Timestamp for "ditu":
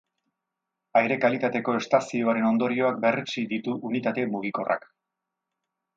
3.55-3.79